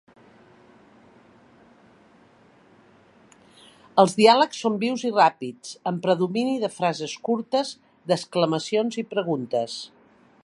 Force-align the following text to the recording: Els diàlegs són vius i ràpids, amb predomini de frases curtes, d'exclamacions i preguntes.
Els 4.03 4.15
diàlegs 4.21 4.63
són 4.63 4.79
vius 4.85 5.05
i 5.09 5.13
ràpids, 5.19 5.75
amb 5.91 6.01
predomini 6.07 6.57
de 6.65 6.73
frases 6.79 7.15
curtes, 7.29 7.75
d'exclamacions 8.13 8.99
i 9.03 9.05
preguntes. 9.17 9.77